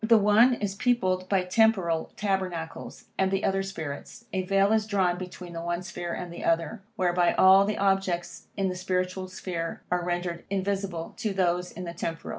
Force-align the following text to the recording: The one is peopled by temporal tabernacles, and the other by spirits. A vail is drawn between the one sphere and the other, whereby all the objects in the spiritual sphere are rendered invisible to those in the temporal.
The 0.03 0.17
one 0.17 0.55
is 0.55 0.73
peopled 0.73 1.29
by 1.29 1.43
temporal 1.43 2.11
tabernacles, 2.17 3.05
and 3.19 3.29
the 3.29 3.43
other 3.43 3.59
by 3.59 3.65
spirits. 3.67 4.25
A 4.33 4.41
vail 4.41 4.71
is 4.73 4.87
drawn 4.87 5.15
between 5.19 5.53
the 5.53 5.61
one 5.61 5.83
sphere 5.83 6.11
and 6.11 6.33
the 6.33 6.43
other, 6.43 6.81
whereby 6.95 7.33
all 7.35 7.65
the 7.65 7.77
objects 7.77 8.47
in 8.57 8.67
the 8.67 8.75
spiritual 8.75 9.27
sphere 9.27 9.83
are 9.91 10.03
rendered 10.03 10.43
invisible 10.49 11.13
to 11.17 11.33
those 11.33 11.71
in 11.71 11.83
the 11.83 11.93
temporal. 11.93 12.29